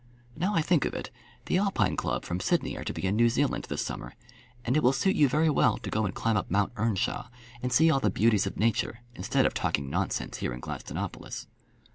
Now 0.35 0.55
I 0.55 0.63
think 0.63 0.83
of 0.85 0.95
it, 0.95 1.11
the 1.45 1.59
Alpine 1.59 1.95
Club 1.95 2.25
from 2.25 2.39
Sydney 2.39 2.75
are 2.75 2.83
to 2.85 2.91
be 2.91 3.05
in 3.05 3.15
New 3.15 3.29
Zealand 3.29 3.67
this 3.69 3.85
summer, 3.85 4.15
and 4.65 4.75
it 4.75 4.81
will 4.81 4.93
suit 4.93 5.15
you 5.15 5.29
very 5.29 5.51
well 5.51 5.77
to 5.77 5.91
go 5.91 6.05
and 6.05 6.15
climb 6.15 6.35
up 6.37 6.49
Mount 6.49 6.73
Earnshawe 6.75 7.29
and 7.61 7.71
see 7.71 7.91
all 7.91 7.99
the 7.99 8.09
beauties 8.09 8.47
of 8.47 8.57
nature 8.57 9.01
instead 9.13 9.45
of 9.45 9.53
talking 9.53 9.91
nonsense 9.91 10.37
here 10.37 10.53
in 10.53 10.59
Gladstonopolis." 10.59 11.45